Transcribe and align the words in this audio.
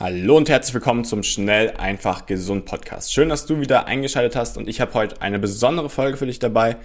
Hallo 0.00 0.36
und 0.36 0.48
herzlich 0.48 0.74
willkommen 0.74 1.04
zum 1.04 1.24
Schnell, 1.24 1.72
einfach, 1.72 2.26
gesund 2.26 2.66
Podcast. 2.66 3.12
Schön, 3.12 3.30
dass 3.30 3.46
du 3.46 3.58
wieder 3.58 3.88
eingeschaltet 3.88 4.36
hast 4.36 4.56
und 4.56 4.68
ich 4.68 4.80
habe 4.80 4.94
heute 4.94 5.20
eine 5.20 5.40
besondere 5.40 5.90
Folge 5.90 6.16
für 6.16 6.26
dich 6.26 6.38
dabei. 6.38 6.76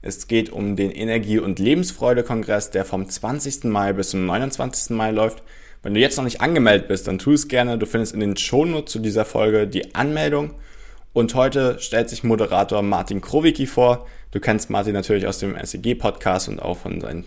Es 0.00 0.26
geht 0.26 0.48
um 0.48 0.74
den 0.74 0.90
Energie- 0.90 1.38
und 1.38 1.58
Lebensfreude-Kongress, 1.58 2.70
der 2.70 2.86
vom 2.86 3.06
20. 3.06 3.64
Mai 3.64 3.92
bis 3.92 4.08
zum 4.08 4.24
29. 4.24 4.96
Mai 4.96 5.10
läuft. 5.10 5.42
Wenn 5.82 5.92
du 5.92 6.00
jetzt 6.00 6.16
noch 6.16 6.24
nicht 6.24 6.40
angemeldet 6.40 6.88
bist, 6.88 7.06
dann 7.06 7.18
tu 7.18 7.32
es 7.32 7.46
gerne. 7.46 7.76
Du 7.76 7.84
findest 7.84 8.14
in 8.14 8.20
den 8.20 8.38
Shownotes 8.38 8.90
zu 8.90 9.00
dieser 9.00 9.26
Folge 9.26 9.68
die 9.68 9.94
Anmeldung. 9.94 10.54
Und 11.12 11.34
heute 11.34 11.78
stellt 11.78 12.08
sich 12.08 12.24
Moderator 12.24 12.80
Martin 12.80 13.20
Krowicki 13.20 13.66
vor. 13.66 14.06
Du 14.30 14.40
kennst 14.40 14.70
Martin 14.70 14.94
natürlich 14.94 15.26
aus 15.26 15.40
dem 15.40 15.58
SEG-Podcast 15.62 16.48
und 16.48 16.62
auch 16.62 16.78
von 16.78 17.02
seinen 17.02 17.26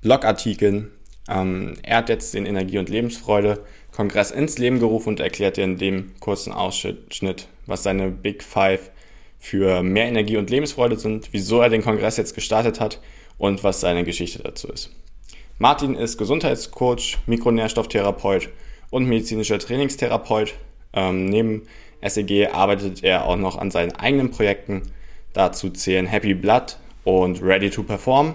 Blogartikeln. 0.00 0.90
Ähm, 1.28 1.74
er 1.82 1.98
hat 1.98 2.08
jetzt 2.08 2.34
den 2.34 2.46
Energie- 2.46 2.78
und 2.78 2.88
Lebensfreude-Kongress 2.88 4.30
ins 4.30 4.58
Leben 4.58 4.78
gerufen 4.78 5.10
und 5.10 5.20
erklärt 5.20 5.56
dir 5.56 5.64
in 5.64 5.78
dem 5.78 6.12
kurzen 6.20 6.52
Ausschnitt, 6.52 7.48
was 7.66 7.82
seine 7.82 8.08
Big 8.08 8.42
Five 8.42 8.90
für 9.38 9.82
mehr 9.82 10.06
Energie 10.06 10.36
und 10.36 10.50
Lebensfreude 10.50 10.98
sind, 10.98 11.28
wieso 11.32 11.60
er 11.60 11.68
den 11.68 11.82
Kongress 11.82 12.16
jetzt 12.16 12.34
gestartet 12.34 12.80
hat 12.80 13.00
und 13.38 13.64
was 13.64 13.80
seine 13.80 14.04
Geschichte 14.04 14.42
dazu 14.42 14.68
ist. 14.68 14.90
Martin 15.58 15.94
ist 15.94 16.18
Gesundheitscoach, 16.18 17.18
Mikronährstofftherapeut 17.26 18.50
und 18.90 19.06
medizinischer 19.06 19.58
Trainingstherapeut. 19.58 20.54
Ähm, 20.92 21.26
neben 21.26 21.62
SEG 22.06 22.48
arbeitet 22.52 23.02
er 23.02 23.24
auch 23.24 23.36
noch 23.36 23.56
an 23.56 23.70
seinen 23.70 23.92
eigenen 23.92 24.30
Projekten. 24.30 24.82
Dazu 25.32 25.70
zählen 25.70 26.06
Happy 26.06 26.34
Blood 26.34 26.78
und 27.04 27.42
Ready 27.42 27.70
to 27.70 27.82
Perform. 27.82 28.34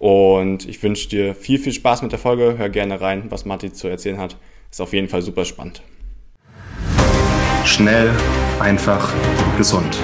Und 0.00 0.66
ich 0.66 0.82
wünsche 0.82 1.10
dir 1.10 1.34
viel, 1.34 1.58
viel 1.58 1.74
Spaß 1.74 2.00
mit 2.00 2.10
der 2.10 2.18
Folge. 2.18 2.54
Hör 2.56 2.70
gerne 2.70 3.02
rein, 3.02 3.24
was 3.28 3.44
Martin 3.44 3.74
zu 3.74 3.86
erzählen 3.86 4.18
hat. 4.18 4.38
Ist 4.70 4.80
auf 4.80 4.94
jeden 4.94 5.08
Fall 5.08 5.20
super 5.20 5.44
spannend. 5.44 5.82
Schnell, 7.66 8.10
einfach, 8.60 9.12
gesund. 9.58 9.98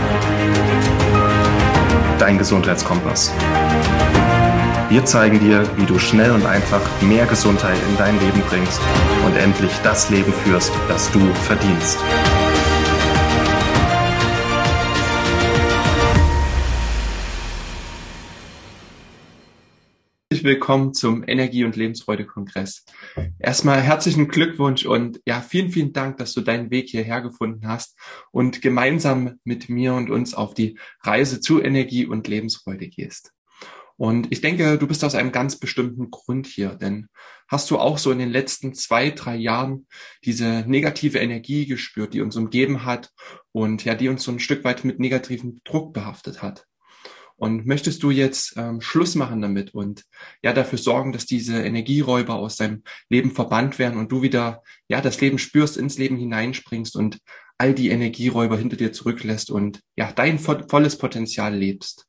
Dein 2.19 2.37
Gesundheitskompass. 2.37 3.33
Wir 4.91 5.03
zeigen 5.07 5.41
dir, 5.41 5.65
wie 5.79 5.87
du 5.87 5.99
schnell 5.99 6.31
und 6.31 6.45
einfach 6.45 6.83
mehr 7.01 7.25
Gesundheit 7.25 7.79
in 7.89 7.97
dein 7.97 8.21
Leben 8.21 8.43
bringst 8.51 8.81
und 9.25 9.35
endlich 9.35 9.73
das 9.83 10.11
Leben 10.11 10.33
führst, 10.45 10.73
das 10.89 11.11
du 11.11 11.21
verdienst. 11.47 11.99
Willkommen 20.47 20.95
zum 20.95 21.25
Energie- 21.27 21.65
und 21.65 21.75
Lebensfreude-Kongress. 21.75 22.85
Erstmal 23.41 23.81
herzlichen 23.83 24.29
Glückwunsch 24.29 24.87
und 24.87 25.21
ja, 25.27 25.41
vielen, 25.41 25.71
vielen 25.71 25.93
Dank, 25.93 26.19
dass 26.19 26.35
du 26.35 26.41
deinen 26.41 26.71
Weg 26.71 26.89
hierher 26.89 27.21
gefunden 27.21 27.67
hast 27.67 27.99
und 28.31 28.63
gemeinsam 28.63 29.41
mit 29.43 29.69
mir 29.69 29.95
und 29.95 30.09
uns 30.09 30.35
auf 30.35 30.55
die 30.55 30.79
Reise 31.03 31.41
zu 31.41 31.61
Energie 31.61 32.07
und 32.07 32.29
Lebensfreude 32.29 32.87
gehst. 32.87 33.33
Und 33.97 34.31
ich 34.31 34.41
denke, 34.41 34.79
du 34.79 34.87
bist 34.87 35.03
aus 35.03 35.17
einem 35.17 35.33
ganz 35.33 35.59
bestimmten 35.59 36.13
Grund 36.13 36.47
hier, 36.47 36.77
denn 36.77 37.09
hast 37.49 37.69
du 37.73 37.79
auch 37.79 37.99
so 37.99 38.13
in 38.13 38.21
den 38.21 38.31
letzten 38.31 38.73
zwei, 38.73 39.11
drei 39.11 39.35
Jahren 39.35 39.89
diese 40.25 40.65
negative 40.69 41.19
Energie 41.19 41.67
gespürt, 41.67 42.15
die 42.15 42.21
uns 42.21 42.37
umgeben 42.37 42.85
hat 42.85 43.11
und 43.51 43.85
ja, 43.85 43.97
die 43.97 44.09
uns 44.09 44.23
so 44.23 44.31
ein 44.31 44.39
Stück 44.39 44.63
weit 44.63 44.85
mit 44.85 45.01
negativem 45.01 45.61
Druck 45.65 45.93
behaftet 45.93 46.41
hat. 46.41 46.67
Und 47.37 47.67
möchtest 47.67 48.03
du 48.03 48.11
jetzt 48.11 48.55
ähm, 48.57 48.81
Schluss 48.81 49.15
machen 49.15 49.43
damit 49.43 49.75
und 49.75 50.05
ja 50.43 50.53
dafür 50.53 50.79
sorgen, 50.79 51.13
dass 51.13 51.27
diese 51.27 51.63
Energieräuber 51.63 52.35
aus 52.35 52.57
deinem 52.57 52.83
Leben 53.11 53.31
verbannt 53.31 53.79
werden 53.79 53.99
und 53.99 54.11
du 54.11 54.23
wieder 54.23 54.63
ja 54.89 55.03
das 55.03 55.21
Leben 55.21 55.39
spürst, 55.39 55.77
ins 55.77 55.99
Leben 55.99 56.17
hineinspringst 56.17 56.97
und 56.97 57.19
all 57.59 57.75
die 57.75 57.91
Energieräuber 57.91 58.57
hinter 58.57 58.77
dir 58.77 58.93
zurücklässt 58.93 59.51
und 59.51 59.81
ja 59.97 60.13
dein 60.13 60.39
volles 60.39 60.97
Potenzial 60.97 61.55
lebst? 61.55 62.07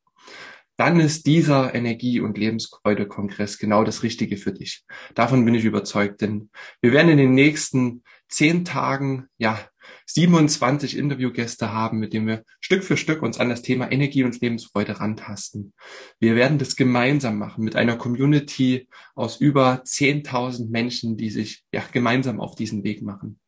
Dann 0.77 0.99
ist 0.99 1.25
dieser 1.25 1.73
Energie- 1.73 2.19
und 2.19 2.37
Lebensfreude-Kongress 2.37 3.57
genau 3.57 3.83
das 3.83 4.03
Richtige 4.03 4.37
für 4.37 4.53
dich. 4.53 4.85
Davon 5.15 5.43
bin 5.43 5.55
ich 5.55 5.65
überzeugt, 5.65 6.21
denn 6.21 6.51
wir 6.81 6.91
werden 6.91 7.09
in 7.09 7.17
den 7.17 7.33
nächsten 7.33 8.03
zehn 8.29 8.63
Tagen 8.63 9.25
ja 9.39 9.59
27 10.07 10.97
Interviewgäste 10.97 11.73
haben, 11.73 11.99
mit 11.99 12.13
denen 12.13 12.27
wir 12.27 12.43
Stück 12.59 12.83
für 12.83 12.97
Stück 12.97 13.21
uns 13.21 13.39
an 13.39 13.49
das 13.49 13.61
Thema 13.61 13.91
Energie 13.91 14.23
und 14.23 14.39
Lebensfreude 14.39 14.99
rantasten. 14.99 15.73
Wir 16.19 16.35
werden 16.35 16.57
das 16.57 16.75
gemeinsam 16.75 17.37
machen 17.37 17.63
mit 17.63 17.75
einer 17.75 17.97
Community 17.97 18.87
aus 19.15 19.37
über 19.37 19.83
10.000 19.83 20.69
Menschen, 20.69 21.17
die 21.17 21.29
sich 21.29 21.63
ja 21.71 21.83
gemeinsam 21.91 22.39
auf 22.39 22.55
diesen 22.55 22.83
Weg 22.83 23.01
machen. 23.01 23.39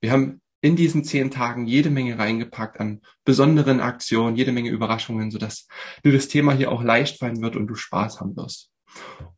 Wir 0.00 0.10
haben 0.10 0.40
in 0.62 0.74
diesen 0.74 1.04
zehn 1.04 1.30
Tagen 1.30 1.66
jede 1.66 1.90
Menge 1.90 2.18
reingepackt 2.18 2.80
an 2.80 3.02
besonderen 3.24 3.80
Aktionen, 3.80 4.36
jede 4.36 4.52
Menge 4.52 4.70
Überraschungen, 4.70 5.30
sodass 5.30 5.68
dir 6.04 6.12
das 6.12 6.28
Thema 6.28 6.54
hier 6.54 6.72
auch 6.72 6.82
leicht 6.82 7.18
fallen 7.18 7.40
wird 7.42 7.56
und 7.56 7.66
du 7.66 7.74
Spaß 7.74 8.20
haben 8.20 8.36
wirst. 8.36 8.70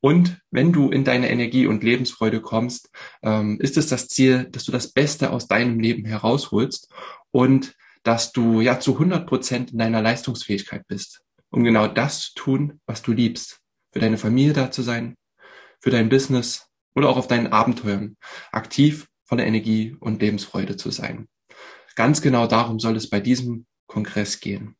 Und 0.01 0.41
wenn 0.51 0.73
du 0.73 0.91
in 0.91 1.05
deine 1.05 1.31
Energie 1.31 1.67
und 1.67 1.83
Lebensfreude 1.83 2.41
kommst, 2.41 2.91
ähm, 3.23 3.59
ist 3.61 3.77
es 3.77 3.89
das 3.89 4.09
Ziel, 4.09 4.49
dass 4.51 4.65
du 4.65 4.73
das 4.73 4.93
Beste 4.93 5.31
aus 5.31 5.49
deinem 5.49 5.81
Leben 5.81 6.05
herausholst 6.05 6.89
und 7.31 7.75
dass 8.05 8.33
du 8.33 8.61
ja 8.61 8.81
zu 8.81 8.95
100 8.95 9.27
Prozent 9.27 9.73
in 9.73 9.79
deiner 9.79 10.01
Leistungsfähigkeit 10.01 10.87
bist, 10.87 11.23
um 11.51 11.65
genau 11.65 11.89
das 11.89 12.21
zu 12.21 12.35
tun, 12.35 12.81
was 12.87 13.03
du 13.03 13.13
liebst. 13.13 13.61
Für 13.93 14.01
deine 14.01 14.19
Familie 14.19 14.53
da 14.53 14.71
zu 14.71 14.83
sein, 14.83 15.17
für 15.81 15.91
dein 15.91 16.09
Business 16.09 16.69
oder 16.95 17.09
auch 17.09 17.17
auf 17.17 17.27
deinen 17.27 17.49
Abenteuern 17.49 18.17
aktiv 18.53 19.09
voller 19.25 19.47
Energie 19.47 19.97
und 20.01 20.23
Lebensfreude 20.23 20.77
zu 20.77 20.91
sein. 20.91 21.29
Ganz 21.97 22.23
genau 22.23 22.47
darum 22.47 22.79
soll 22.79 22.97
es 22.97 23.11
bei 23.11 23.21
diesem 23.21 23.67
Kongress 23.87 24.41
gehen. 24.41 24.78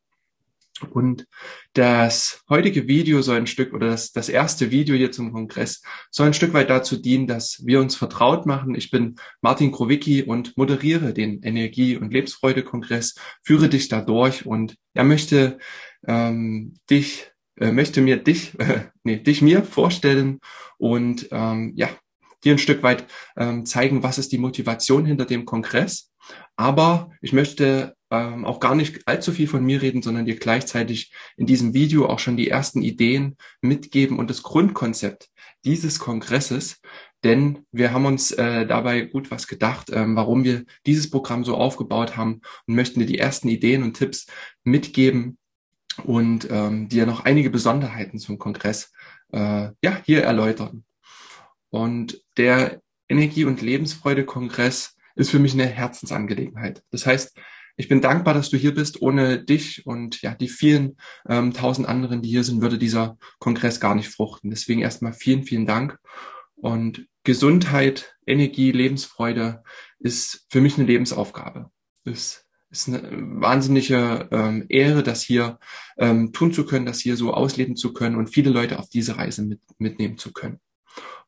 Und 0.91 1.27
das 1.73 2.43
heutige 2.49 2.87
Video 2.87 3.23
soll 3.23 3.37
ein 3.37 3.47
Stück 3.47 3.73
oder 3.73 3.89
das, 3.89 4.13
das 4.13 4.29
erste 4.29 4.71
Video 4.71 4.97
hier 4.97 5.13
zum 5.13 5.33
Kongress 5.33 5.83
soll 6.11 6.27
ein 6.29 6.35
Stück 6.35 6.53
weit 6.53 6.71
dazu 6.71 6.97
dienen, 6.97 7.27
dass 7.27 7.65
wir 7.65 7.81
uns 7.81 7.97
vertraut 7.97 8.47
machen. 8.47 8.75
Ich 8.75 8.91
bin 8.91 9.17
Martin 9.41 9.73
Krowicki 9.73 10.23
und 10.23 10.57
moderiere 10.57 11.13
den 11.13 11.43
Energie- 11.43 11.97
und 11.97 12.13
Lebensfreude-Kongress, 12.13 13.15
führe 13.43 13.69
dich 13.69 13.89
da 13.89 14.01
durch 14.01 14.47
und 14.47 14.77
er 14.95 15.05
möchte 15.05 15.59
ähm, 16.07 16.75
dich, 16.91 17.31
äh, 17.57 17.73
möchte 17.73 18.01
mir 18.01 18.17
dich, 18.17 18.59
äh, 18.59 18.87
nee, 19.03 19.17
dich 19.17 19.43
mir 19.43 19.63
vorstellen 19.63 20.41
und 20.79 21.29
ähm, 21.31 21.73
ja, 21.77 21.89
dir 22.45 22.53
ein 22.53 22.59
Stück 22.59 22.83
weit 22.83 23.07
ähm, 23.37 23.67
zeigen, 23.67 24.03
was 24.03 24.19
ist 24.19 24.33
die 24.33 24.39
Motivation 24.39 25.05
hinter 25.05 25.25
dem 25.25 25.45
Kongress. 25.45 26.13
Aber 26.57 27.11
ich 27.21 27.33
möchte 27.33 27.97
ähm, 28.11 28.45
auch 28.45 28.61
gar 28.61 28.75
nicht 28.75 29.07
allzu 29.07 29.33
viel 29.33 29.49
von 29.49 29.65
mir 29.65 29.83
reden, 29.83 30.03
sondern 30.03 30.25
dir 30.25 30.37
gleichzeitig 30.37 31.13
in 31.37 31.47
diesem 31.47 31.75
Video 31.75 32.07
auch 32.07 32.19
schon 32.19 32.37
die 32.37 32.49
ersten 32.49 32.83
Ideen 32.83 33.37
mitgeben 33.61 34.19
und 34.19 34.31
das 34.31 34.43
Grundkonzept 34.43 35.31
dieses 35.65 35.99
Kongresses. 35.99 36.81
Denn 37.25 37.67
wir 37.73 37.93
haben 37.93 38.07
uns 38.07 38.31
äh, 38.31 38.67
dabei 38.67 39.03
gut 39.03 39.31
was 39.31 39.49
gedacht, 39.49 39.91
ähm, 39.93 40.15
warum 40.17 40.45
wir 40.45 40.65
dieses 40.87 41.11
Programm 41.11 41.45
so 41.45 41.57
aufgebaut 41.57 42.17
haben 42.17 42.41
und 42.67 42.75
möchten 42.75 43.01
dir 43.01 43.07
die 43.07 43.19
ersten 43.19 43.49
Ideen 43.49 43.83
und 43.83 43.95
Tipps 43.95 44.27
mitgeben 44.63 45.37
und 46.05 46.49
ähm, 46.51 46.89
dir 46.89 47.07
noch 47.07 47.25
einige 47.25 47.51
Besonderheiten 47.51 48.19
zum 48.19 48.39
Kongress 48.39 48.93
äh, 49.33 49.71
ja 49.83 50.01
hier 50.05 50.23
erläutern. 50.23 50.85
Und 51.71 52.23
der 52.37 52.81
Energie- 53.09 53.45
und 53.45 53.63
Lebensfreude-Kongress 53.63 54.97
ist 55.17 55.31
für 55.31 55.39
mich 55.39 55.55
eine 55.55 55.67
Herzensangelegenheit. 55.67 56.83
Das 56.91 57.05
heißt, 57.05 57.37
ich 57.79 57.89
bin 57.89 58.01
dankbar, 58.01 58.35
dass 58.35 58.51
du 58.51 58.57
hier 58.57 58.75
bist. 58.75 59.01
Ohne 59.01 59.43
dich 59.43 59.87
und 59.87 60.21
ja 60.21 60.35
die 60.35 60.49
vielen 60.49 60.97
ähm, 61.29 61.55
tausend 61.55 61.89
anderen, 61.89 62.23
die 62.23 62.29
hier 62.29 62.43
sind, 62.43 62.61
würde 62.61 62.77
dieser 62.77 63.17
Kongress 63.39 63.79
gar 63.79 63.95
nicht 63.95 64.09
fruchten. 64.09 64.51
Deswegen 64.51 64.81
erstmal 64.81 65.13
vielen, 65.13 65.45
vielen 65.45 65.65
Dank. 65.65 65.97
Und 66.57 67.07
Gesundheit, 67.23 68.17
Energie, 68.27 68.73
Lebensfreude 68.73 69.63
ist 70.01 70.45
für 70.51 70.61
mich 70.61 70.77
eine 70.77 70.89
Lebensaufgabe. 70.89 71.71
Es 72.05 72.45
ist 72.71 72.89
eine 72.89 73.03
wahnsinnige 73.41 74.29
ähm, 74.33 74.67
Ehre, 74.69 75.05
das 75.05 75.23
hier 75.23 75.61
ähm, 75.99 76.33
tun 76.33 76.53
zu 76.53 76.67
können, 76.67 76.85
das 76.85 76.99
hier 76.99 77.17
so 77.17 77.33
ausleben 77.33 77.77
zu 77.77 77.93
können 77.93 78.17
und 78.17 78.29
viele 78.29 78.51
Leute 78.51 78.81
auf 78.81 78.89
diese 78.89 79.19
Reise 79.19 79.43
mit, 79.43 79.61
mitnehmen 79.79 80.19
zu 80.19 80.33
können. 80.33 80.59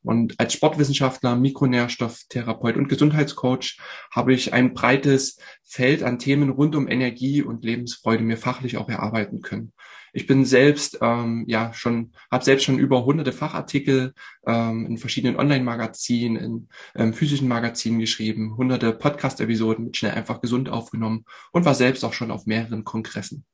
Und 0.02 0.40
als 0.40 0.54
Sportwissenschaftler, 0.54 1.36
Mikronährstofftherapeut 1.36 2.76
und 2.76 2.88
Gesundheitscoach 2.88 3.78
habe 4.10 4.32
ich 4.32 4.52
ein 4.52 4.72
breites 4.72 5.38
Feld 5.62 6.02
an 6.02 6.18
Themen 6.18 6.50
rund 6.50 6.74
um 6.74 6.88
Energie 6.88 7.42
und 7.42 7.64
Lebensfreude 7.64 8.24
mir 8.24 8.38
fachlich 8.38 8.78
auch 8.78 8.88
erarbeiten 8.88 9.42
können. 9.42 9.72
Ich 10.12 10.26
bin 10.26 10.44
selbst 10.44 10.98
ähm, 11.02 11.44
ja 11.46 11.72
schon, 11.72 12.12
habe 12.30 12.44
selbst 12.44 12.64
schon 12.64 12.78
über 12.78 13.04
hunderte 13.04 13.32
Fachartikel 13.32 14.14
ähm, 14.46 14.86
in 14.86 14.98
verschiedenen 14.98 15.36
Online-Magazinen, 15.36 16.36
in 16.36 16.68
ähm, 16.96 17.14
physischen 17.14 17.46
Magazinen 17.46 18.00
geschrieben, 18.00 18.56
hunderte 18.56 18.92
Podcast-Episoden 18.92 19.84
mit 19.84 19.96
schnell 19.96 20.12
einfach 20.12 20.40
gesund 20.40 20.68
aufgenommen 20.68 21.24
und 21.52 21.64
war 21.64 21.74
selbst 21.74 22.04
auch 22.04 22.12
schon 22.12 22.30
auf 22.30 22.46
mehreren 22.46 22.84
Kongressen. 22.84 23.44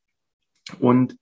Und 0.81 1.16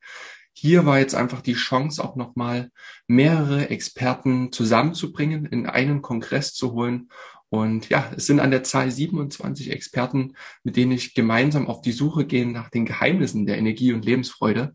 hier 0.57 0.87
war 0.87 0.99
jetzt 0.99 1.15
einfach 1.15 1.43
die 1.43 1.55
Chance, 1.55 2.03
auch 2.03 2.17
nochmal 2.17 2.71
mehrere 3.09 3.71
Experten 3.71 4.53
zusammenzubringen, 4.53 5.47
in 5.47 5.67
einen 5.67 6.01
Kongress 6.01 6.55
zu 6.55 6.73
holen 6.73 7.09
Und 7.51 7.89
ja, 7.89 8.11
es 8.17 8.27
sind 8.27 8.41
an 8.41 8.51
der 8.51 8.65
Zahl 8.65 8.91
27 8.91 9.71
Experten, 9.71 10.35
mit 10.65 10.77
denen 10.77 10.93
ich 10.93 11.15
gemeinsam 11.15 11.69
auf 11.69 11.83
die 11.83 11.93
Suche 11.93 12.27
gehe 12.27 12.47
nach 12.47 12.69
den 12.69 12.85
Geheimnissen 12.85 13.47
der 13.47 13.59
Energie 13.59 13.93
und 13.93 14.05
Lebensfreude. 14.05 14.75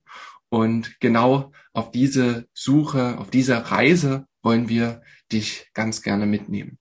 Und 0.49 0.99
genau 0.99 1.51
auf 1.73 1.91
diese 1.91 2.47
Suche, 2.53 3.17
auf 3.17 3.29
diese 3.31 3.71
Reise 3.71 4.25
wollen 4.41 4.69
wir 4.69 5.01
dich 5.31 5.69
ganz 5.73 6.01
gerne 6.01 6.25
mitnehmen. 6.25 6.79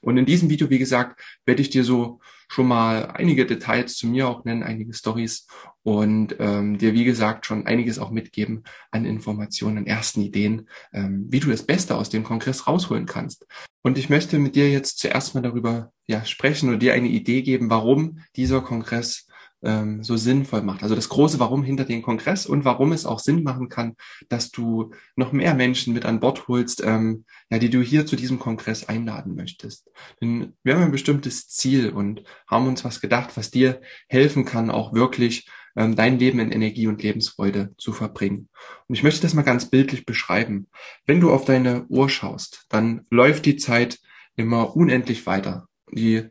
Und 0.00 0.16
in 0.16 0.26
diesem 0.26 0.50
Video, 0.50 0.70
wie 0.70 0.78
gesagt, 0.78 1.20
werde 1.44 1.62
ich 1.62 1.70
dir 1.70 1.84
so 1.84 2.20
schon 2.48 2.66
mal 2.66 3.10
einige 3.10 3.46
Details 3.46 3.96
zu 3.96 4.06
mir 4.06 4.28
auch 4.28 4.44
nennen, 4.44 4.62
einige 4.62 4.94
Stories 4.94 5.46
und 5.88 6.36
ähm, 6.38 6.76
dir, 6.76 6.92
wie 6.92 7.04
gesagt, 7.04 7.46
schon 7.46 7.66
einiges 7.66 7.98
auch 7.98 8.10
mitgeben 8.10 8.64
an 8.90 9.06
Informationen, 9.06 9.78
an 9.78 9.86
ersten 9.86 10.20
Ideen, 10.20 10.68
ähm, 10.92 11.28
wie 11.30 11.40
du 11.40 11.48
das 11.48 11.62
Beste 11.62 11.96
aus 11.96 12.10
dem 12.10 12.24
Kongress 12.24 12.66
rausholen 12.66 13.06
kannst. 13.06 13.46
Und 13.80 13.96
ich 13.96 14.10
möchte 14.10 14.38
mit 14.38 14.54
dir 14.54 14.70
jetzt 14.70 14.98
zuerst 14.98 15.34
mal 15.34 15.40
darüber 15.40 15.90
ja, 16.06 16.26
sprechen 16.26 16.68
oder 16.68 16.76
dir 16.76 16.92
eine 16.92 17.08
Idee 17.08 17.40
geben, 17.40 17.70
warum 17.70 18.18
dieser 18.36 18.60
Kongress 18.60 19.28
ähm, 19.62 20.04
so 20.04 20.18
sinnvoll 20.18 20.60
macht. 20.60 20.82
Also 20.82 20.94
das 20.94 21.08
große 21.08 21.40
Warum 21.40 21.62
hinter 21.62 21.84
dem 21.84 22.02
Kongress 22.02 22.44
und 22.44 22.66
warum 22.66 22.92
es 22.92 23.06
auch 23.06 23.18
Sinn 23.18 23.42
machen 23.42 23.70
kann, 23.70 23.96
dass 24.28 24.50
du 24.50 24.92
noch 25.16 25.32
mehr 25.32 25.54
Menschen 25.54 25.94
mit 25.94 26.04
an 26.04 26.20
Bord 26.20 26.48
holst, 26.48 26.82
ähm, 26.84 27.24
ja, 27.48 27.58
die 27.58 27.70
du 27.70 27.80
hier 27.80 28.04
zu 28.04 28.16
diesem 28.16 28.38
Kongress 28.38 28.88
einladen 28.88 29.34
möchtest. 29.34 29.90
Denn 30.20 30.52
wir 30.62 30.74
haben 30.74 30.82
ein 30.82 30.92
bestimmtes 30.92 31.48
Ziel 31.48 31.90
und 31.90 32.24
haben 32.46 32.66
uns 32.66 32.84
was 32.84 33.00
gedacht, 33.00 33.36
was 33.36 33.50
dir 33.50 33.80
helfen 34.08 34.44
kann, 34.44 34.70
auch 34.70 34.92
wirklich 34.92 35.48
ähm, 35.78 35.94
dein 35.94 36.18
Leben 36.18 36.40
in 36.40 36.50
Energie 36.50 36.88
und 36.88 37.04
Lebensfreude 37.04 37.72
zu 37.78 37.92
verbringen. 37.92 38.48
Und 38.88 38.96
ich 38.96 39.04
möchte 39.04 39.22
das 39.22 39.34
mal 39.34 39.42
ganz 39.42 39.70
bildlich 39.70 40.04
beschreiben. 40.04 40.66
Wenn 41.06 41.20
du 41.20 41.32
auf 41.32 41.44
deine 41.44 41.86
Uhr 41.88 42.10
schaust, 42.10 42.66
dann 42.68 43.06
läuft 43.10 43.46
die 43.46 43.56
Zeit 43.56 44.00
immer 44.34 44.74
unendlich 44.74 45.24
weiter. 45.26 45.68
Die 45.92 46.24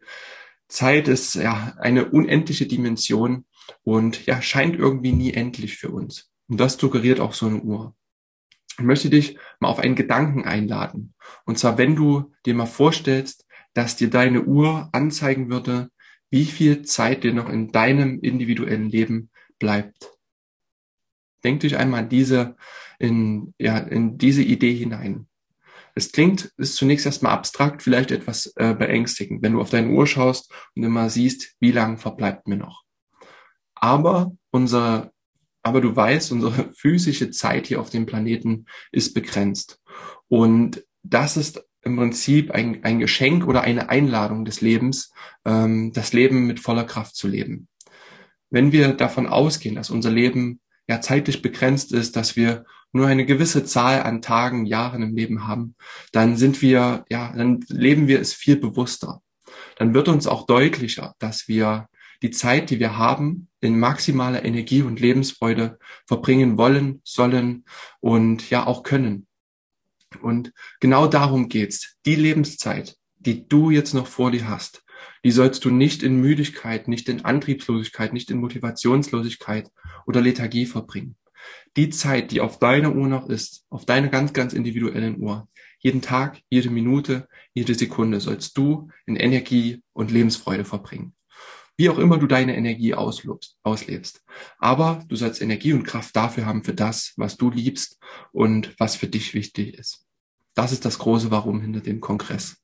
Zeit 0.68 1.08
ist 1.08 1.36
ja 1.36 1.74
eine 1.80 2.10
unendliche 2.10 2.68
Dimension 2.68 3.46
und 3.84 4.26
ja, 4.26 4.42
scheint 4.42 4.76
irgendwie 4.76 5.14
nie 5.14 5.34
endlich 5.34 5.78
für 5.78 5.92
uns. 5.92 6.30
Und 6.50 6.60
das 6.60 6.74
suggeriert 6.74 7.22
auch 7.22 7.34
so 7.34 7.46
eine 7.46 7.62
Uhr. 7.62 7.96
Ich 8.78 8.84
möchte 8.84 9.10
dich 9.10 9.38
mal 9.62 9.70
auf 9.70 9.80
einen 9.80 9.96
Gedanken 9.96 10.44
einladen. 10.44 11.14
Und 11.46 11.58
zwar, 11.58 11.78
wenn 11.78 11.96
du 11.96 12.34
dir 12.46 12.54
mal 12.54 12.66
vorstellst, 12.66 13.46
dass 13.74 13.96
dir 13.96 14.10
deine 14.10 14.44
Uhr 14.44 14.90
anzeigen 14.92 15.50
würde, 15.50 15.90
wie 16.30 16.46
viel 16.46 16.82
Zeit 16.82 17.24
dir 17.24 17.34
noch 17.34 17.48
in 17.48 17.72
deinem 17.72 18.20
individuellen 18.20 18.90
Leben 18.90 19.30
bleibt. 19.60 20.12
Denk 21.44 21.62
dich 21.62 21.78
einmal 21.78 22.08
diese, 22.08 22.56
in, 23.00 23.54
ja, 23.58 23.78
in 23.78 24.18
diese 24.18 24.44
Idee 24.44 24.74
hinein. 24.74 25.28
Es 25.96 26.12
klingt, 26.12 26.52
ist 26.58 26.76
zunächst 26.76 27.06
erstmal 27.06 27.34
abstrakt, 27.34 27.82
vielleicht 27.82 28.12
etwas 28.12 28.54
äh, 28.56 28.76
beängstigend, 28.76 29.42
wenn 29.42 29.54
du 29.54 29.62
auf 29.62 29.72
deine 29.72 29.90
Uhr 29.90 30.06
schaust 30.06 30.52
und 30.76 30.84
immer 30.84 31.10
siehst, 31.10 31.56
wie 31.60 31.72
lang 31.72 31.98
verbleibt 31.98 32.48
mir 32.48 32.58
noch. 32.58 32.84
Aber 33.74 34.32
unser, 34.52 35.12
aber 35.64 35.82
du 35.82 35.96
weißt, 35.96 36.32
unsere 36.32 36.72
physische 36.76 37.32
Zeit 37.32 37.68
hier 37.68 37.82
auf 37.82 37.90
dem 37.90 38.06
Planeten 38.06 38.66
ist 38.92 39.14
begrenzt. 39.14 39.82
Und 40.28 40.86
das 41.02 41.38
ist 41.38 41.64
im 41.82 41.96
Prinzip 41.96 42.52
ein, 42.52 42.84
ein 42.84 43.00
Geschenk 43.00 43.48
oder 43.48 43.62
eine 43.62 43.90
Einladung 43.90 44.46
des 44.46 44.62
Lebens, 44.62 45.12
ähm, 45.46 45.94
das 45.94 46.14
Leben 46.14 46.46
mit 46.46 46.60
voller 46.60 46.84
Kraft 46.84 47.16
zu 47.16 47.28
leben. 47.28 47.68
Wenn 48.50 48.72
wir 48.72 48.94
davon 48.94 49.28
ausgehen, 49.28 49.76
dass 49.76 49.90
unser 49.90 50.12
Leben 50.12 50.60
ja 50.88 51.02
zeitlich 51.02 51.42
begrenzt 51.42 51.92
ist, 51.92 52.16
dass 52.16 52.36
wir 52.36 52.66
nur 52.94 53.08
eine 53.08 53.26
gewisse 53.26 53.66
Zahl 53.66 54.04
an 54.04 54.22
Tagen, 54.22 54.66
Jahren 54.66 55.04
im 55.04 55.16
Leben 55.16 55.48
haben, 55.48 55.76
dann 56.12 56.38
sind 56.38 56.62
wir, 56.62 57.06
ja, 57.10 57.34
dann 57.36 57.60
leben 57.68 58.08
wir 58.08 58.22
es 58.22 58.34
viel 58.34 58.56
bewusster. 58.56 59.22
Dann 59.78 59.94
wird 59.94 60.08
uns 60.08 60.28
auch 60.28 60.46
deutlicher, 60.46 61.14
dass 61.20 61.48
wir 61.48 61.88
die 62.22 62.32
Zeit, 62.32 62.70
die 62.70 62.80
wir 62.80 62.98
haben, 62.98 63.48
in 63.60 63.80
maximaler 63.80 64.44
Energie 64.44 64.82
und 64.82 65.00
Lebensfreude 65.00 65.78
verbringen 66.06 66.58
wollen, 66.58 67.02
sollen 67.04 67.66
und 68.00 68.50
ja 68.50 68.66
auch 68.66 68.84
können. 68.84 69.28
Und 70.22 70.54
genau 70.80 71.08
darum 71.08 71.50
geht's. 71.50 71.98
Die 72.06 72.16
Lebenszeit, 72.16 72.96
die 73.18 73.48
du 73.48 73.70
jetzt 73.70 73.94
noch 73.94 74.08
vor 74.08 74.32
dir 74.32 74.48
hast, 74.48 74.84
die 75.24 75.32
sollst 75.32 75.66
du 75.66 75.70
nicht 75.70 76.04
in 76.04 76.20
Müdigkeit, 76.20 76.88
nicht 76.88 77.10
in 77.10 77.26
Antriebslosigkeit, 77.26 78.14
nicht 78.14 78.32
in 78.32 78.40
Motivationslosigkeit 78.40 79.70
oder 80.06 80.22
Lethargie 80.22 80.66
verbringen. 80.66 81.16
Die 81.76 81.90
Zeit, 81.90 82.32
die 82.32 82.42
auf 82.42 82.60
deiner 82.60 82.96
Uhr 82.96 83.08
noch 83.08 83.30
ist, 83.30 83.66
auf 83.70 83.86
deiner 83.86 84.08
ganz, 84.08 84.34
ganz 84.34 84.54
individuellen 84.54 85.20
Uhr, 85.20 85.48
jeden 85.80 86.02
Tag, 86.02 86.40
jede 86.50 86.70
Minute, 86.70 87.28
jede 87.54 87.76
Sekunde 87.76 88.20
sollst 88.20 88.58
du 88.58 88.90
in 89.06 89.16
Energie 89.16 89.84
und 89.94 90.12
Lebensfreude 90.12 90.66
verbringen. 90.66 91.14
Wie 91.78 91.90
auch 91.90 92.00
immer 92.00 92.18
du 92.18 92.26
deine 92.26 92.58
Energie 92.58 92.96
auslebst, 92.96 93.58
auslebst. 93.62 94.24
Aber 94.58 95.06
du 95.08 95.16
sollst 95.16 95.42
Energie 95.42 95.74
und 95.74 95.84
Kraft 95.84 96.16
dafür 96.16 96.48
haben 96.48 96.64
für 96.64 96.74
das, 96.74 97.14
was 97.18 97.38
du 97.38 97.52
liebst 97.52 98.00
und 98.32 98.74
was 98.80 98.96
für 98.96 99.08
dich 99.08 99.36
wichtig 99.36 99.76
ist. 99.76 100.08
Das 100.56 100.72
ist 100.72 100.86
das 100.86 100.98
große 100.98 101.30
Warum 101.30 101.62
hinter 101.62 101.82
dem 101.82 102.02
Kongress. 102.02 102.58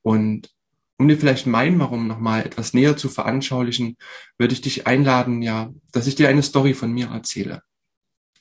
Und 0.00 0.50
um 0.98 1.08
dir 1.08 1.16
vielleicht 1.16 1.46
mein 1.46 1.78
Warum 1.78 2.08
nochmal 2.08 2.44
etwas 2.44 2.74
näher 2.74 2.96
zu 2.96 3.08
veranschaulichen, 3.08 3.96
würde 4.36 4.52
ich 4.52 4.60
dich 4.60 4.86
einladen, 4.86 5.42
ja, 5.42 5.72
dass 5.92 6.06
ich 6.06 6.16
dir 6.16 6.28
eine 6.28 6.42
Story 6.42 6.74
von 6.74 6.92
mir 6.92 7.06
erzähle. 7.06 7.62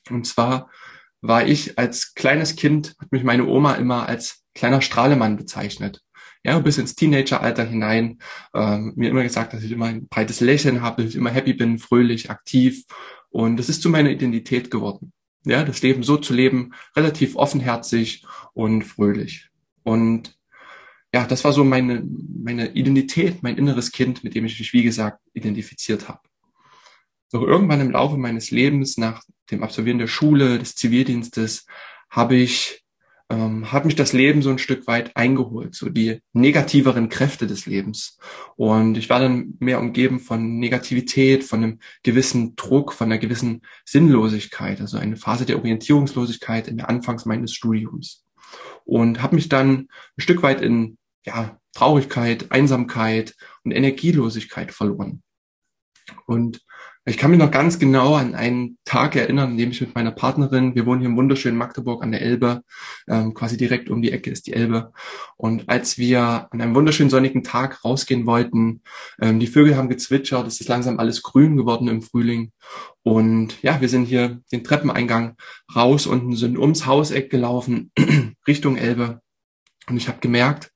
Und 0.10 0.26
zwar 0.26 0.70
war 1.22 1.46
ich 1.46 1.78
als 1.78 2.14
kleines 2.16 2.56
Kind, 2.56 2.96
hat 3.00 3.12
mich 3.12 3.24
meine 3.24 3.46
Oma 3.46 3.74
immer 3.76 4.08
als 4.08 4.44
kleiner 4.56 4.82
Strahlemann 4.82 5.38
bezeichnet. 5.38 6.02
Ja, 6.44 6.60
bis 6.60 6.78
ins 6.78 6.96
Teenageralter 6.96 7.66
hinein. 7.66 8.20
Ähm, 8.54 8.94
mir 8.96 9.10
immer 9.10 9.24
gesagt, 9.24 9.54
dass 9.54 9.64
ich 9.64 9.72
immer 9.72 9.88
ein 9.88 10.08
breites 10.08 10.40
Lächeln 10.40 10.82
habe, 10.82 11.04
dass 11.04 11.12
ich 11.12 11.18
immer 11.18 11.30
happy 11.30 11.54
bin, 11.54 11.78
fröhlich, 11.78 12.30
aktiv. 12.30 12.86
Und 13.30 13.58
das 13.58 13.70
ist 13.70 13.82
zu 13.82 13.90
meiner 13.90 14.10
Identität 14.10 14.72
geworden. 14.72 15.12
Ja, 15.46 15.64
das 15.64 15.82
Leben 15.82 16.04
so 16.04 16.18
zu 16.18 16.34
leben, 16.34 16.74
relativ 16.96 17.36
offenherzig 17.36 18.26
und 18.54 18.84
fröhlich. 18.84 19.50
Und 19.84 20.37
ja, 21.14 21.26
das 21.26 21.44
war 21.44 21.54
so 21.54 21.64
meine, 21.64 22.04
meine 22.44 22.72
Identität, 22.74 23.42
mein 23.42 23.58
inneres 23.58 23.92
Kind, 23.92 24.24
mit 24.24 24.36
dem 24.36 24.46
ich 24.46 24.60
mich, 24.60 24.74
wie 24.74 24.84
gesagt, 24.84 25.20
identifiziert 25.34 26.08
habe. 26.10 26.20
Doch 27.32 27.42
irgendwann 27.42 27.82
im 27.82 27.92
Laufe 27.92 28.18
meines 28.18 28.52
Lebens, 28.52 28.98
nach 28.98 29.24
dem 29.52 29.64
Absolvieren 29.64 30.00
der 30.00 30.08
Schule, 30.08 30.60
des 30.60 30.76
Zivildienstes, 30.76 31.66
habe 32.10 32.36
ich, 32.36 32.84
ähm, 33.30 33.72
hat 33.72 33.86
mich 33.86 33.96
das 33.96 34.14
Leben 34.14 34.42
so 34.42 34.50
ein 34.50 34.60
Stück 34.60 34.88
weit 34.88 35.16
eingeholt, 35.16 35.76
so 35.76 35.90
die 35.90 36.22
negativeren 36.34 37.10
Kräfte 37.10 37.48
des 37.48 37.66
Lebens. 37.66 38.18
Und 38.56 38.98
ich 38.98 39.10
war 39.10 39.20
dann 39.20 39.56
mehr 39.60 39.80
umgeben 39.80 40.20
von 40.20 40.60
Negativität, 40.60 41.44
von 41.44 41.64
einem 41.64 41.80
gewissen 42.04 42.56
Druck, 42.56 42.94
von 42.94 43.08
einer 43.08 43.20
gewissen 43.20 43.62
Sinnlosigkeit, 43.86 44.80
also 44.82 44.98
eine 44.98 45.18
Phase 45.18 45.46
der 45.46 45.58
Orientierungslosigkeit 45.58 46.68
in 46.68 46.78
der 46.78 46.90
Anfangs 46.90 47.26
meines 47.26 47.54
Studiums 47.54 48.27
und 48.88 49.22
habe 49.22 49.36
mich 49.36 49.50
dann 49.50 49.90
ein 50.18 50.22
Stück 50.22 50.42
weit 50.42 50.62
in 50.62 50.98
ja, 51.26 51.60
Traurigkeit, 51.74 52.52
Einsamkeit 52.52 53.36
und 53.64 53.72
Energielosigkeit 53.72 54.72
verloren. 54.72 55.22
Und 56.26 56.66
ich 57.08 57.18
kann 57.18 57.32
mich 57.32 57.40
noch 57.40 57.52
ganz 57.52 57.80
genau 57.80 58.16
an 58.16 58.36
einen 58.36 58.78
Tag 58.84 59.16
erinnern, 59.16 59.52
in 59.52 59.58
dem 59.58 59.72
ich 59.72 59.80
mit 59.80 59.96
meiner 59.96 60.12
Partnerin, 60.12 60.76
wir 60.76 60.86
wohnen 60.86 61.00
hier 61.00 61.10
im 61.10 61.16
wunderschönen 61.16 61.58
Magdeburg 61.58 62.04
an 62.04 62.12
der 62.12 62.22
Elbe, 62.22 62.64
ähm, 63.08 63.34
quasi 63.34 63.56
direkt 63.56 63.90
um 63.90 64.02
die 64.02 64.12
Ecke 64.12 64.30
ist 64.30 64.46
die 64.46 64.52
Elbe. 64.52 64.92
Und 65.38 65.70
als 65.70 65.98
wir 65.98 66.50
an 66.52 66.62
einem 66.62 66.76
wunderschönen 66.76 67.10
sonnigen 67.10 67.44
Tag 67.44 67.86
rausgehen 67.86 68.26
wollten, 68.26 68.82
ähm, 69.22 69.40
die 69.40 69.48
Vögel 69.48 69.78
haben 69.78 69.88
gezwitschert, 69.88 70.48
es 70.48 70.60
ist 70.60 70.68
langsam 70.68 71.00
alles 71.00 71.24
grün 71.24 71.56
geworden 71.56 71.88
im 71.88 72.02
Frühling. 72.02 72.52
Und 73.04 73.62
ja, 73.64 73.80
wir 73.80 73.88
sind 73.88 74.04
hier 74.04 74.42
den 74.52 74.66
Treppeneingang 74.66 75.38
raus 75.74 76.08
und 76.08 76.36
sind 76.36 76.58
ums 76.58 76.86
Hauseck 76.86 77.30
gelaufen, 77.30 77.92
Richtung 78.48 78.76
Elbe. 78.76 79.22
Und 79.88 79.96
ich 79.96 80.10
habe 80.10 80.20
gemerkt, 80.20 80.74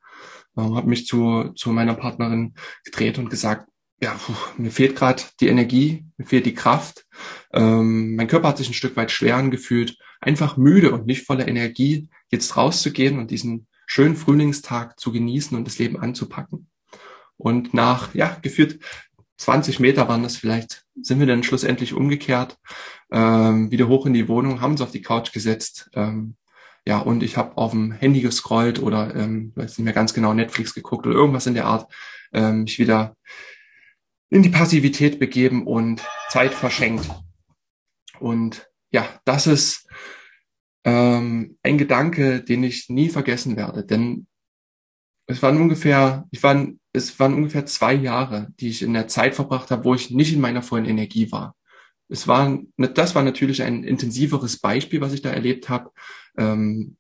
äh, 0.55 0.61
habe 0.61 0.87
mich 0.87 1.07
zu, 1.07 1.51
zu 1.55 1.71
meiner 1.71 1.95
Partnerin 1.95 2.53
gedreht 2.85 3.17
und 3.17 3.29
gesagt, 3.29 3.67
ja, 4.01 4.15
puh, 4.15 4.33
mir 4.57 4.71
fehlt 4.71 4.95
gerade 4.95 5.23
die 5.39 5.47
Energie, 5.47 6.05
mir 6.17 6.25
fehlt 6.25 6.45
die 6.45 6.55
Kraft. 6.55 7.05
Ähm, 7.53 8.15
mein 8.15 8.27
Körper 8.27 8.49
hat 8.49 8.57
sich 8.57 8.69
ein 8.69 8.73
Stück 8.73 8.95
weit 8.95 9.11
schwer 9.11 9.35
angefühlt, 9.35 9.97
einfach 10.19 10.57
müde 10.57 10.91
und 10.91 11.05
nicht 11.05 11.25
voller 11.25 11.47
Energie, 11.47 12.09
jetzt 12.29 12.57
rauszugehen 12.57 13.19
und 13.19 13.29
diesen 13.29 13.67
schönen 13.85 14.15
Frühlingstag 14.15 14.99
zu 14.99 15.11
genießen 15.11 15.55
und 15.55 15.65
das 15.67 15.77
Leben 15.77 15.99
anzupacken. 15.99 16.69
Und 17.37 17.73
nach, 17.73 18.13
ja, 18.15 18.37
geführt 18.41 18.79
20 19.37 19.79
Meter 19.79 20.07
waren 20.07 20.23
das 20.23 20.35
vielleicht, 20.35 20.85
sind 20.99 21.19
wir 21.19 21.27
dann 21.27 21.43
schlussendlich 21.43 21.93
umgekehrt, 21.93 22.57
ähm, 23.11 23.69
wieder 23.69 23.87
hoch 23.87 24.05
in 24.05 24.13
die 24.13 24.27
Wohnung, 24.27 24.61
haben 24.61 24.71
uns 24.71 24.81
auf 24.81 24.91
die 24.91 25.01
Couch 25.01 25.31
gesetzt, 25.31 25.89
ähm, 25.93 26.35
ja, 26.87 26.97
und 26.97 27.21
ich 27.21 27.37
habe 27.37 27.57
auf 27.57 27.71
dem 27.71 27.91
Handy 27.91 28.21
gescrollt 28.21 28.81
oder 28.81 29.15
ähm, 29.15 29.51
weiß 29.55 29.77
nicht 29.77 29.85
mehr 29.85 29.93
ganz 29.93 30.15
genau 30.15 30.33
Netflix 30.33 30.73
geguckt 30.73 31.05
oder 31.05 31.15
irgendwas 31.15 31.45
in 31.45 31.53
der 31.53 31.65
Art, 31.65 31.91
ähm, 32.33 32.63
mich 32.63 32.79
wieder 32.79 33.15
in 34.31 34.41
die 34.41 34.49
Passivität 34.49 35.19
begeben 35.19 35.67
und 35.67 36.01
Zeit 36.29 36.53
verschenkt. 36.53 37.07
Und 38.19 38.67
ja, 38.91 39.07
das 39.25 39.45
ist 39.45 39.87
ähm, 40.85 41.57
ein 41.61 41.77
Gedanke, 41.77 42.41
den 42.41 42.63
ich 42.63 42.89
nie 42.89 43.09
vergessen 43.09 43.55
werde, 43.57 43.85
denn 43.85 44.25
es 45.27 45.41
waren 45.41 45.61
ungefähr, 45.61 46.27
ich 46.31 46.41
war, 46.43 46.67
es 46.93 47.19
waren 47.19 47.33
ungefähr 47.33 47.65
zwei 47.65 47.93
Jahre, 47.93 48.47
die 48.59 48.69
ich 48.69 48.81
in 48.81 48.93
der 48.93 49.07
Zeit 49.07 49.35
verbracht 49.35 49.69
habe, 49.69 49.85
wo 49.85 49.93
ich 49.93 50.11
nicht 50.11 50.33
in 50.33 50.41
meiner 50.41 50.61
vollen 50.61 50.85
Energie 50.85 51.31
war. 51.31 51.55
Es 52.09 52.27
war, 52.27 52.59
das 52.77 53.15
war 53.15 53.23
natürlich 53.23 53.63
ein 53.63 53.83
intensiveres 53.83 54.59
Beispiel, 54.59 54.99
was 54.99 55.13
ich 55.13 55.21
da 55.21 55.29
erlebt 55.29 55.69
habe. 55.69 55.91
Ähm, 56.37 56.97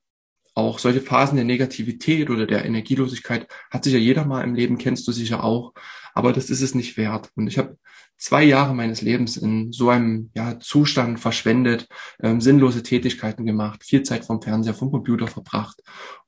auch 0.53 0.79
solche 0.79 1.01
Phasen 1.01 1.37
der 1.37 1.45
Negativität 1.45 2.29
oder 2.29 2.45
der 2.45 2.65
Energielosigkeit 2.65 3.47
hat 3.69 3.83
sicher 3.83 3.97
jeder 3.97 4.25
mal 4.25 4.43
im 4.43 4.55
Leben, 4.55 4.77
kennst 4.77 5.07
du 5.07 5.11
sicher 5.11 5.43
auch. 5.43 5.73
Aber 6.13 6.33
das 6.33 6.49
ist 6.49 6.61
es 6.61 6.75
nicht 6.75 6.97
wert. 6.97 7.29
Und 7.35 7.47
ich 7.47 7.57
habe 7.57 7.77
zwei 8.17 8.43
Jahre 8.43 8.75
meines 8.75 9.01
Lebens 9.01 9.37
in 9.37 9.71
so 9.71 9.89
einem 9.89 10.29
ja, 10.35 10.59
Zustand 10.59 11.19
verschwendet, 11.19 11.87
ähm, 12.21 12.41
sinnlose 12.41 12.83
Tätigkeiten 12.83 13.45
gemacht, 13.45 13.83
viel 13.83 14.03
Zeit 14.03 14.25
vom 14.25 14.41
Fernseher, 14.41 14.73
vom 14.73 14.91
Computer 14.91 15.27
verbracht. 15.27 15.81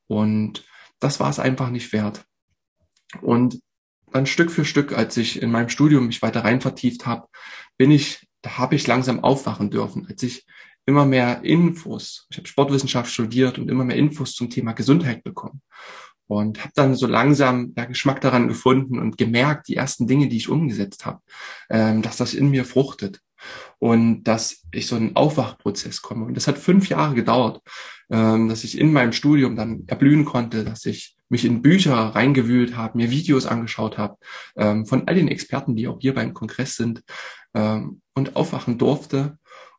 Und 0.08 0.64
das 1.00 1.20
war 1.20 1.30
es 1.30 1.40
einfach 1.40 1.70
nicht 1.70 1.92
wert. 1.92 2.24
Und 3.22 3.60
dann 4.12 4.26
Stück 4.26 4.52
für 4.52 4.64
Stück, 4.66 4.94
als 4.94 5.18
ich 5.18 5.42
in 5.42 5.52
meinem 5.52 5.70
Studium 5.70 6.08
mich 6.08 6.22
weiter 6.22 6.44
rein 6.44 6.62
vertieft 6.62 7.06
habe, 7.06 7.28
bin 7.78 7.92
ich, 7.92 8.28
da 8.42 8.58
habe 8.58 8.76
ich 8.76 8.88
langsam 8.88 9.24
aufwachen 9.24 9.70
dürfen, 9.70 10.08
als 10.10 10.24
ich 10.24 10.46
immer 10.86 11.06
mehr 11.06 11.44
Infos, 11.44 12.28
ich 12.30 12.38
habe 12.38 12.48
Sportwissenschaft 12.48 13.12
studiert 13.12 13.58
und 13.58 13.70
immer 13.70 13.84
mehr 13.84 13.98
Infos 13.98 14.34
zum 14.34 14.50
Thema 14.50 14.74
Gesundheit 14.74 15.24
bekommen 15.24 15.62
und 16.28 16.60
habe 16.60 16.72
dann 16.76 16.96
so 16.96 17.08
langsam 17.08 17.74
ja, 17.78 17.86
Geschmack 17.86 18.22
daran 18.22 18.48
gefunden 18.48 19.00
und 19.00 19.18
gemerkt, 19.18 19.68
die 19.68 19.76
ersten 19.76 20.08
Dinge, 20.08 20.28
die 20.28 20.38
ich 20.38 20.50
umgesetzt 20.50 21.06
habe, 21.06 21.20
ähm, 21.70 22.02
dass 22.02 22.18
das 22.18 22.34
in 22.34 22.50
mir 22.50 22.66
fruchtet 22.66 23.20
und 23.80 24.24
dass 24.24 24.64
ich 24.72 24.88
so 24.88 24.96
einen 24.96 25.16
Aufwachprozess 25.16 26.02
komme. 26.02 26.26
Und 26.26 26.36
das 26.36 26.48
hat 26.48 26.58
fünf 26.58 26.90
Jahre 26.90 27.14
gedauert, 27.16 27.62
ähm, 28.10 28.48
dass 28.48 28.64
ich 28.64 28.78
in 28.78 28.94
meinem 28.94 29.12
Studium 29.12 29.56
dann 29.56 29.84
erblühen 29.88 30.26
konnte, 30.26 30.64
dass 30.64 30.86
ich 30.86 31.16
mich 31.30 31.46
in 31.46 31.62
Bücher 31.62 31.94
reingewühlt 31.94 32.78
habe, 32.78 32.98
mir 32.98 33.10
Videos 33.10 33.46
angeschaut 33.46 33.98
habe 33.98 34.18
ähm, 34.56 34.86
von 34.86 35.08
all 35.08 35.16
den 35.16 35.28
Experten, 35.28 35.76
die 35.76 35.88
auch 35.88 35.98
hier 36.00 36.14
beim 36.14 36.34
Kongress 36.34 36.76
sind 36.76 37.04
ähm, 37.54 38.02
und 38.14 38.36
aufwachen 38.36 38.78
durfte 38.78 39.38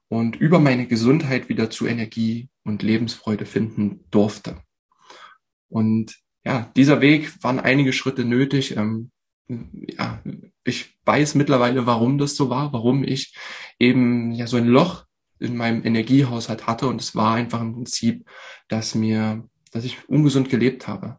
und 0.09 0.37
über 0.37 0.59
meine 0.59 0.87
Gesundheit 0.87 1.49
wieder 1.49 1.71
zu 1.71 1.87
Energie 1.87 2.49
und 2.65 2.83
Lebensfreude 2.83 3.47
finden 3.47 4.05
durfte. 4.11 4.63
Und 5.69 6.17
ja, 6.45 6.71
dieser 6.77 7.01
Weg 7.01 7.43
waren 7.43 7.59
einige 7.59 7.93
Schritte 7.93 8.25
nötig. 8.25 8.77
Ähm, 8.77 9.11
ja, 9.49 10.23
ich 10.65 10.99
weiß 11.05 11.35
mittlerweile, 11.35 11.87
warum 11.87 12.19
das 12.19 12.37
so 12.37 12.51
war, 12.51 12.73
warum 12.73 13.05
ich 13.05 13.35
eben 13.79 14.33
ja 14.33 14.47
so 14.47 14.57
ein 14.57 14.67
Loch 14.67 15.05
in 15.39 15.57
meinem 15.57 15.85
Energiehaushalt 15.85 16.67
hatte 16.67 16.87
und 16.87 17.01
es 17.01 17.15
war 17.15 17.35
einfach 17.35 17.61
im 17.61 17.75
Prinzip, 17.75 18.29
dass 18.69 18.95
mir, 18.95 19.47
dass 19.73 19.85
ich 19.85 20.09
ungesund 20.09 20.49
gelebt 20.49 20.87
habe. 20.87 21.19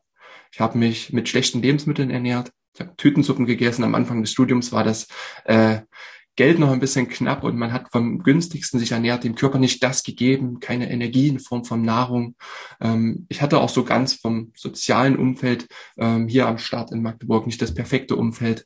Ich 0.51 0.59
habe 0.59 0.77
mich 0.77 1.11
mit 1.11 1.27
schlechten 1.27 1.61
Lebensmitteln 1.61 2.09
ernährt, 2.09 2.51
ich 2.73 2.81
habe 2.81 2.95
Tütensuppen 2.97 3.45
gegessen. 3.45 3.83
Am 3.83 3.95
Anfang 3.95 4.21
des 4.21 4.31
Studiums 4.31 4.71
war 4.71 4.83
das 4.83 5.07
äh, 5.45 5.79
Geld 6.35 6.59
noch 6.59 6.71
ein 6.71 6.79
bisschen 6.79 7.07
knapp 7.07 7.43
und 7.43 7.57
man 7.57 7.71
hat 7.71 7.91
vom 7.91 8.21
günstigsten 8.21 8.79
sich 8.79 8.91
ernährt, 8.91 9.23
dem 9.23 9.35
Körper 9.35 9.57
nicht 9.57 9.81
das 9.83 10.03
gegeben, 10.03 10.59
keine 10.59 10.91
Energie 10.91 11.29
in 11.29 11.39
Form 11.39 11.63
von 11.63 11.81
Nahrung. 11.81 12.35
Ähm, 12.81 13.25
ich 13.29 13.41
hatte 13.41 13.59
auch 13.59 13.69
so 13.69 13.85
ganz 13.85 14.13
vom 14.13 14.51
sozialen 14.55 15.17
Umfeld 15.17 15.67
ähm, 15.97 16.27
hier 16.27 16.47
am 16.47 16.57
Start 16.57 16.91
in 16.91 17.01
Magdeburg 17.01 17.45
nicht 17.45 17.61
das 17.61 17.73
perfekte 17.73 18.15
Umfeld. 18.15 18.65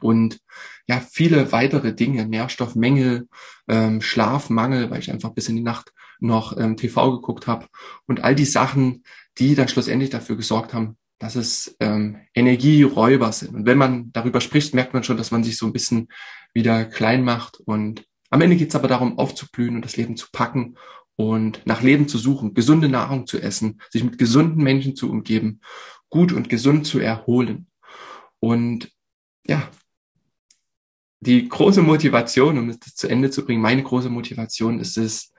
Und 0.00 0.38
ja, 0.86 1.00
viele 1.00 1.50
weitere 1.50 1.92
Dinge, 1.92 2.26
Nährstoffmängel, 2.26 3.28
ähm, 3.68 4.00
Schlafmangel, 4.00 4.90
weil 4.90 5.00
ich 5.00 5.10
einfach 5.10 5.30
bis 5.30 5.48
in 5.48 5.56
die 5.56 5.62
Nacht 5.62 5.92
noch 6.20 6.56
ähm, 6.56 6.76
TV 6.76 7.16
geguckt 7.16 7.46
habe 7.46 7.66
und 8.06 8.22
all 8.22 8.34
die 8.34 8.44
Sachen, 8.44 9.02
die 9.38 9.54
dann 9.56 9.68
schlussendlich 9.68 10.10
dafür 10.10 10.36
gesorgt 10.36 10.74
haben, 10.74 10.96
dass 11.18 11.36
es 11.36 11.76
ähm, 11.80 12.18
Energieräuber 12.34 13.30
sind. 13.32 13.54
Und 13.54 13.66
wenn 13.66 13.78
man 13.78 14.10
darüber 14.12 14.40
spricht, 14.40 14.74
merkt 14.74 14.94
man 14.94 15.04
schon, 15.04 15.18
dass 15.18 15.30
man 15.30 15.44
sich 15.44 15.58
so 15.58 15.66
ein 15.66 15.72
bisschen 15.72 16.08
wieder 16.52 16.84
klein 16.84 17.24
macht. 17.24 17.58
Und 17.60 18.04
am 18.30 18.40
Ende 18.40 18.56
geht 18.56 18.70
es 18.70 18.76
aber 18.76 18.88
darum, 18.88 19.18
aufzublühen 19.18 19.76
und 19.76 19.84
das 19.84 19.96
Leben 19.96 20.16
zu 20.16 20.28
packen 20.32 20.76
und 21.16 21.66
nach 21.66 21.82
Leben 21.82 22.08
zu 22.08 22.18
suchen, 22.18 22.54
gesunde 22.54 22.88
Nahrung 22.88 23.26
zu 23.26 23.38
essen, 23.40 23.80
sich 23.90 24.04
mit 24.04 24.18
gesunden 24.18 24.62
Menschen 24.62 24.96
zu 24.96 25.10
umgeben, 25.10 25.60
gut 26.08 26.32
und 26.32 26.48
gesund 26.48 26.86
zu 26.86 26.98
erholen. 26.98 27.66
Und 28.38 28.90
ja, 29.46 29.68
die 31.20 31.48
große 31.48 31.82
Motivation, 31.82 32.58
um 32.58 32.70
es 32.70 32.78
zu 32.80 33.08
Ende 33.08 33.30
zu 33.30 33.44
bringen, 33.44 33.60
meine 33.60 33.82
große 33.82 34.08
Motivation 34.08 34.80
ist 34.80 34.96
es, 34.96 35.32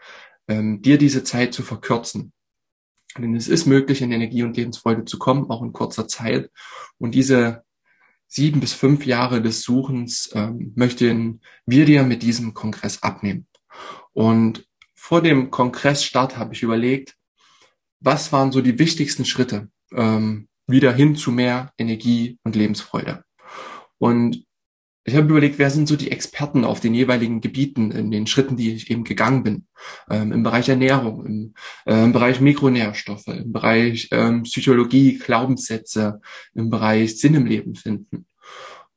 ähm, 0.47 0.81
dir 0.81 0.97
diese 0.97 1.23
Zeit 1.23 1.53
zu 1.53 1.63
verkürzen. 1.63 2.33
Denn 3.17 3.35
es 3.35 3.47
ist 3.47 3.65
möglich, 3.65 4.01
in 4.01 4.11
Energie 4.11 4.43
und 4.43 4.55
Lebensfreude 4.55 5.05
zu 5.05 5.17
kommen, 5.17 5.49
auch 5.49 5.63
in 5.63 5.73
kurzer 5.73 6.07
Zeit. 6.07 6.49
Und 6.97 7.15
diese 7.15 7.63
sieben 8.31 8.61
bis 8.61 8.71
fünf 8.71 9.05
Jahre 9.05 9.41
des 9.41 9.61
Suchens 9.61 10.31
ähm, 10.33 10.71
möchten 10.75 11.41
wir 11.65 11.85
dir 11.85 12.03
mit 12.03 12.23
diesem 12.23 12.53
Kongress 12.53 13.03
abnehmen. 13.03 13.45
Und 14.13 14.65
vor 14.95 15.21
dem 15.21 15.51
Kongressstart 15.51 16.37
habe 16.37 16.53
ich 16.53 16.63
überlegt, 16.63 17.17
was 17.99 18.31
waren 18.31 18.53
so 18.53 18.61
die 18.61 18.79
wichtigsten 18.79 19.25
Schritte 19.25 19.69
ähm, 19.93 20.47
wieder 20.65 20.93
hin 20.93 21.17
zu 21.17 21.31
mehr 21.31 21.73
Energie 21.77 22.39
und 22.43 22.55
Lebensfreude. 22.55 23.25
Und 23.97 24.45
ich 25.03 25.15
habe 25.15 25.27
überlegt, 25.27 25.57
wer 25.57 25.71
sind 25.71 25.87
so 25.87 25.95
die 25.95 26.11
Experten 26.11 26.63
auf 26.63 26.79
den 26.79 26.93
jeweiligen 26.93 27.41
Gebieten, 27.41 27.91
in 27.91 28.11
den 28.11 28.27
Schritten, 28.27 28.55
die 28.55 28.73
ich 28.73 28.91
eben 28.91 29.03
gegangen 29.03 29.43
bin. 29.43 29.65
Ähm, 30.09 30.31
Im 30.31 30.43
Bereich 30.43 30.69
Ernährung, 30.69 31.25
im, 31.25 31.53
äh, 31.85 32.03
im 32.03 32.11
Bereich 32.11 32.39
Mikronährstoffe, 32.39 33.27
im 33.27 33.51
Bereich 33.51 34.09
ähm, 34.11 34.43
Psychologie, 34.43 35.17
Glaubenssätze, 35.17 36.21
im 36.53 36.69
Bereich 36.69 37.19
Sinn 37.19 37.33
im 37.33 37.47
Leben 37.47 37.75
finden. 37.75 38.27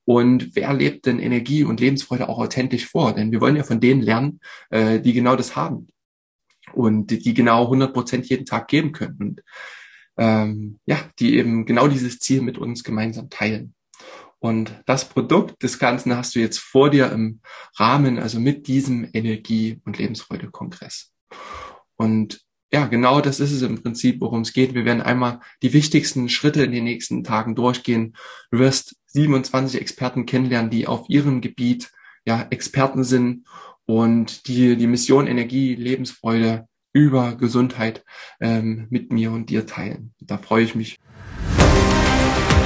Und 0.05 0.55
wer 0.55 0.75
lebt 0.75 1.07
denn 1.07 1.19
Energie 1.19 1.65
und 1.65 1.81
Lebensfreude 1.81 2.29
auch 2.29 2.39
authentisch 2.39 2.87
vor? 2.87 3.15
Denn 3.15 3.33
wir 3.33 3.41
wollen 3.41 3.57
ja 3.57 3.65
von 3.65 3.81
denen 3.81 4.03
lernen, 4.03 4.41
äh, 4.69 5.01
die 5.01 5.15
genau 5.15 5.37
das 5.37 5.57
haben 5.57 5.89
und 6.75 7.07
die, 7.11 7.19
die 7.19 7.33
genau 7.33 7.65
100 7.65 7.95
Prozent 7.95 8.29
jeden 8.29 8.45
Tag 8.45 8.69
geben 8.69 8.93
können. 8.93 9.17
Und 9.19 9.43
ähm, 10.19 10.79
ja, 10.85 10.99
die 11.19 11.39
eben 11.39 11.65
genau 11.65 11.89
dieses 11.89 12.19
Ziel 12.19 12.43
mit 12.43 12.59
uns 12.59 12.85
gemeinsam 12.85 13.31
teilen. 13.31 13.75
Und 14.45 14.83
das 14.85 15.09
Produkt 15.09 15.63
des 15.63 15.79
Ganzen 15.79 16.15
hast 16.15 16.35
du 16.35 16.39
jetzt 16.39 16.59
vor 16.59 16.91
dir 16.91 17.11
im 17.11 17.41
Rahmen, 17.79 18.19
also 18.19 18.39
mit 18.39 18.67
diesem 18.67 19.09
Energie- 19.15 19.81
und 19.87 19.97
Lebensfreude-Kongress. 19.97 21.15
Und 21.97 22.43
ja, 22.71 22.85
genau 22.87 23.23
das 23.23 23.41
ist 23.41 23.53
es 23.53 23.63
im 23.63 23.83
Prinzip, 23.83 24.21
worum 24.21 24.43
es 24.43 24.53
geht. 24.53 24.75
Wir 24.75 24.85
werden 24.85 25.01
einmal 25.01 25.41
die 25.63 25.73
wichtigsten 25.73 26.29
Schritte 26.29 26.63
in 26.63 26.73
den 26.73 26.85
nächsten 26.85 27.25
Tagen 27.25 27.55
durchgehen. 27.55 28.17
Du 28.51 28.59
wirst 28.59 28.97
27 29.07 29.81
Experten 29.81 30.27
kennenlernen, 30.27 30.71
die 30.71 30.89
auf 30.89 31.09
ihrem 31.09 31.41
Gebiet 31.41 31.91
ja 32.27 32.47
Experten 32.51 33.03
sind 33.03 33.47
und 33.87 34.47
die 34.47 34.77
die 34.77 34.87
Mission 34.87 35.27
Energie, 35.27 35.75
Lebensfreude 35.75 36.69
über 36.93 37.35
Gesundheit 37.37 38.05
ähm, 38.41 38.89
mit 38.91 39.11
mir 39.11 39.33
und 39.33 39.49
dir 39.49 39.67
teilen. 39.67 40.13
Da 40.21 40.37
freue 40.37 40.65
ich 40.65 40.75
mich. 40.75 40.99